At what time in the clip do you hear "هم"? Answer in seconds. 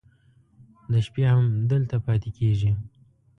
1.31-1.45